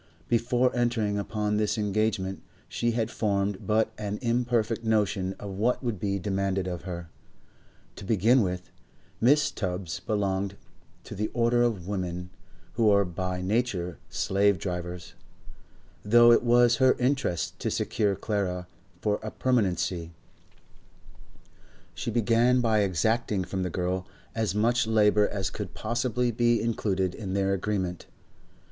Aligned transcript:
Before 0.27 0.75
entering 0.75 1.19
upon 1.19 1.57
this 1.57 1.77
engagement 1.77 2.41
she 2.67 2.93
had 2.93 3.11
formed 3.11 3.67
but 3.67 3.91
an 3.99 4.17
imperfect 4.23 4.83
notion 4.83 5.35
of 5.39 5.51
what 5.51 5.83
would 5.83 5.99
be 5.99 6.17
demanded 6.17 6.65
of 6.67 6.85
her. 6.85 7.11
To 7.97 8.03
begin 8.03 8.41
with, 8.41 8.71
Mrs. 9.21 9.53
Tubbs 9.53 9.99
belonged 9.99 10.57
to 11.03 11.13
the 11.13 11.27
order 11.35 11.61
of 11.61 11.87
women 11.87 12.31
who 12.73 12.89
are 12.89 13.05
by 13.05 13.43
nature 13.43 13.99
slave 14.09 14.57
drivers; 14.57 15.13
though 16.03 16.31
it 16.31 16.41
was 16.41 16.77
her 16.77 16.93
interest 16.93 17.59
to 17.59 17.69
secure 17.69 18.15
Clara 18.15 18.65
for 19.01 19.17
a 19.21 19.29
permanency, 19.29 20.13
she 21.93 22.09
began 22.09 22.59
by 22.59 22.79
exacting 22.79 23.43
from 23.43 23.61
the 23.61 23.69
girl 23.69 24.07
as 24.33 24.55
much 24.55 24.87
labour 24.87 25.29
as 25.29 25.51
could 25.51 25.75
possibly 25.75 26.31
be 26.31 26.59
included 26.59 27.13
in 27.13 27.35
their 27.35 27.53
agreement. 27.53 28.07